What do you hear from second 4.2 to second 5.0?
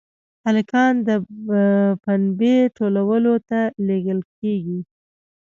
کېږي.